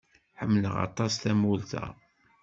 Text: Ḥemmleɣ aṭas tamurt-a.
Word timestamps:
Ḥemmleɣ 0.39 0.75
aṭas 0.87 1.13
tamurt-a. 1.15 1.85